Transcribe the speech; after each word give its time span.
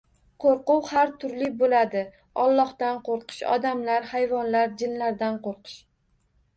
Qo‘rquv 0.43 0.87
har 0.91 1.11
turli 1.23 1.49
bo‘ladi: 1.59 2.03
Allohdan 2.45 2.99
qo‘rqish, 3.11 3.45
odamlar, 3.61 4.11
hayvonlar, 4.17 4.77
jinlardan 4.85 5.43
qo‘rqish. 5.49 5.83